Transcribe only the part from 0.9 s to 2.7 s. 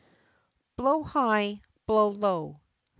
high, blow low."